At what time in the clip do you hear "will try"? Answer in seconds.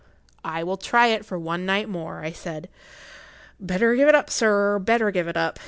0.63-1.09